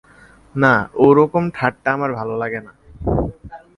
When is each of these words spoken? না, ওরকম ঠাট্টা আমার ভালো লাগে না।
না, 0.55 0.73
ওরকম 1.05 1.43
ঠাট্টা 1.55 1.89
আমার 1.93 2.11
ভালো 2.19 2.33
লাগে 2.37 2.59
না। 2.65 2.71